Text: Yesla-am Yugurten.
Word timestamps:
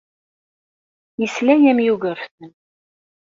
Yesla-am 1.21 1.79
Yugurten. 1.85 2.49